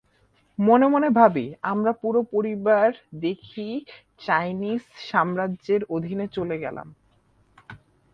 [0.59, 2.87] মনে মনে ভাবি, আমরা পুরো পরিবার
[3.21, 3.67] দেখি
[4.19, 6.87] চায়নিজ সাম্রাজ্যের অধীনে চলে গেলাম।